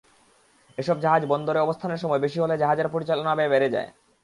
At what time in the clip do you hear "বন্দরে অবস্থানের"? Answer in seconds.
1.25-2.01